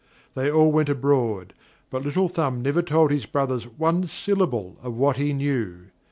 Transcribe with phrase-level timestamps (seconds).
[0.33, 1.53] They all went abroad,
[1.91, 5.89] but Little Thumb never told his brothers one syllable of what he knew.